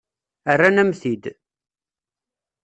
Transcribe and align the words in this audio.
Rran-am-t-id. 0.55 1.23